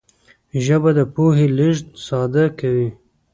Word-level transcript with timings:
ژبه 0.63 0.89
د 0.97 0.99
پوهې 1.13 1.47
لېږد 1.57 1.87
ساده 2.05 2.45
کوي 2.59 2.89